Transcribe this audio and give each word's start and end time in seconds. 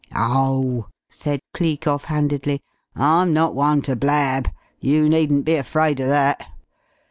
"Oh," 0.15 0.87
said 1.09 1.41
Cleek 1.53 1.85
off 1.85 2.05
handedly, 2.05 2.63
"I'm 2.95 3.33
not 3.33 3.53
one 3.53 3.83
to 3.83 3.95
blab. 3.95 4.49
You 4.79 5.07
needn't 5.07 5.45
be 5.45 5.53
afraid 5.57 6.01
o' 6.01 6.07
that. 6.07 6.43